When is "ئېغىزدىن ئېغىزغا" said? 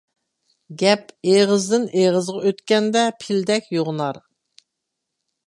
1.33-2.41